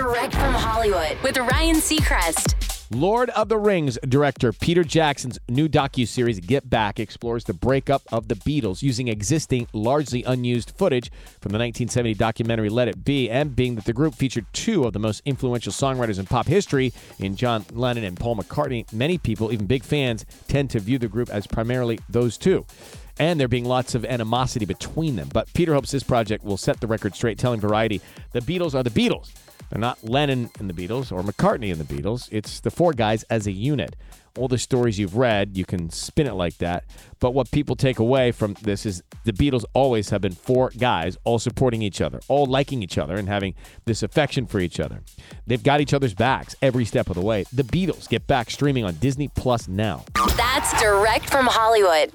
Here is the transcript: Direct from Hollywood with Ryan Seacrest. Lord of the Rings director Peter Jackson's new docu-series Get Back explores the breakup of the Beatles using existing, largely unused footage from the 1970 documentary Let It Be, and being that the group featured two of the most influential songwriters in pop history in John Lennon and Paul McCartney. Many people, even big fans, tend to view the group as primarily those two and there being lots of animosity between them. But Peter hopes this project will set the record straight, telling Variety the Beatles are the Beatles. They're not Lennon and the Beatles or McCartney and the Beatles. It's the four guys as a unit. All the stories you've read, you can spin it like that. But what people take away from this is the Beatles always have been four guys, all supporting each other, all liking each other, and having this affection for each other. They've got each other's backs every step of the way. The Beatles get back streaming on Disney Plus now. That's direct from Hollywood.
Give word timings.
Direct 0.00 0.32
from 0.32 0.54
Hollywood 0.54 1.18
with 1.22 1.36
Ryan 1.36 1.76
Seacrest. 1.76 2.88
Lord 2.90 3.28
of 3.30 3.50
the 3.50 3.58
Rings 3.58 3.98
director 4.08 4.50
Peter 4.50 4.82
Jackson's 4.82 5.38
new 5.46 5.68
docu-series 5.68 6.40
Get 6.40 6.70
Back 6.70 6.98
explores 6.98 7.44
the 7.44 7.52
breakup 7.52 8.00
of 8.10 8.28
the 8.28 8.34
Beatles 8.34 8.80
using 8.80 9.08
existing, 9.08 9.66
largely 9.74 10.24
unused 10.24 10.70
footage 10.70 11.10
from 11.42 11.52
the 11.52 11.58
1970 11.58 12.14
documentary 12.14 12.70
Let 12.70 12.88
It 12.88 13.04
Be, 13.04 13.28
and 13.28 13.54
being 13.54 13.74
that 13.74 13.84
the 13.84 13.92
group 13.92 14.14
featured 14.14 14.46
two 14.54 14.84
of 14.84 14.94
the 14.94 14.98
most 14.98 15.20
influential 15.26 15.70
songwriters 15.70 16.18
in 16.18 16.24
pop 16.24 16.46
history 16.46 16.94
in 17.18 17.36
John 17.36 17.66
Lennon 17.70 18.04
and 18.04 18.18
Paul 18.18 18.36
McCartney. 18.36 18.90
Many 18.94 19.18
people, 19.18 19.52
even 19.52 19.66
big 19.66 19.84
fans, 19.84 20.24
tend 20.48 20.70
to 20.70 20.80
view 20.80 20.96
the 20.96 21.08
group 21.08 21.28
as 21.28 21.46
primarily 21.46 21.98
those 22.08 22.38
two 22.38 22.64
and 23.18 23.38
there 23.38 23.48
being 23.48 23.66
lots 23.66 23.94
of 23.94 24.06
animosity 24.06 24.64
between 24.64 25.16
them. 25.16 25.28
But 25.30 25.52
Peter 25.52 25.74
hopes 25.74 25.90
this 25.90 26.02
project 26.02 26.42
will 26.42 26.56
set 26.56 26.80
the 26.80 26.86
record 26.86 27.14
straight, 27.14 27.36
telling 27.36 27.60
Variety 27.60 28.00
the 28.32 28.40
Beatles 28.40 28.74
are 28.74 28.82
the 28.82 28.88
Beatles. 28.88 29.28
They're 29.70 29.80
not 29.80 30.02
Lennon 30.02 30.50
and 30.58 30.68
the 30.68 30.74
Beatles 30.74 31.12
or 31.12 31.22
McCartney 31.22 31.70
and 31.72 31.80
the 31.80 31.84
Beatles. 31.84 32.28
It's 32.30 32.60
the 32.60 32.70
four 32.70 32.92
guys 32.92 33.22
as 33.24 33.46
a 33.46 33.52
unit. 33.52 33.96
All 34.38 34.48
the 34.48 34.58
stories 34.58 34.98
you've 34.98 35.16
read, 35.16 35.56
you 35.56 35.64
can 35.64 35.90
spin 35.90 36.26
it 36.26 36.34
like 36.34 36.58
that. 36.58 36.84
But 37.18 37.32
what 37.32 37.50
people 37.50 37.74
take 37.76 37.98
away 37.98 38.30
from 38.32 38.54
this 38.62 38.86
is 38.86 39.02
the 39.24 39.32
Beatles 39.32 39.64
always 39.74 40.10
have 40.10 40.20
been 40.20 40.32
four 40.32 40.70
guys, 40.76 41.16
all 41.24 41.38
supporting 41.38 41.82
each 41.82 42.00
other, 42.00 42.20
all 42.28 42.46
liking 42.46 42.82
each 42.82 42.98
other, 42.98 43.16
and 43.16 43.28
having 43.28 43.54
this 43.86 44.02
affection 44.02 44.46
for 44.46 44.60
each 44.60 44.78
other. 44.78 45.02
They've 45.46 45.62
got 45.62 45.80
each 45.80 45.94
other's 45.94 46.14
backs 46.14 46.54
every 46.62 46.84
step 46.84 47.08
of 47.08 47.14
the 47.16 47.22
way. 47.22 47.44
The 47.52 47.64
Beatles 47.64 48.08
get 48.08 48.26
back 48.26 48.50
streaming 48.50 48.84
on 48.84 48.94
Disney 48.94 49.28
Plus 49.28 49.66
now. 49.68 50.04
That's 50.36 50.80
direct 50.80 51.28
from 51.28 51.46
Hollywood. 51.46 52.12